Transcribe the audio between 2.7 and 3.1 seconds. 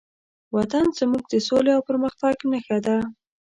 ده.